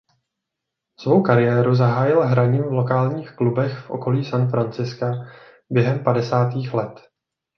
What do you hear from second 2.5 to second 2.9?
v